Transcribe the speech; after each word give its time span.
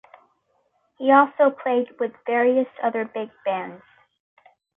He 0.97 1.11
also 1.11 1.51
played 1.51 1.89
with 1.99 2.11
various 2.25 2.65
other 2.81 3.05
big 3.05 3.29
bands. 3.45 3.83